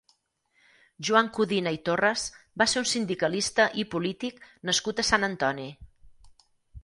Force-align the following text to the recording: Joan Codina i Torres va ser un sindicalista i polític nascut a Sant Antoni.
Joan 1.09 1.27
Codina 1.37 1.73
i 1.75 1.77
Torres 1.89 2.23
va 2.61 2.67
ser 2.71 2.81
un 2.83 2.89
sindicalista 2.93 3.69
i 3.83 3.85
polític 3.93 4.41
nascut 4.71 5.03
a 5.03 5.05
Sant 5.11 5.27
Antoni. 5.29 5.69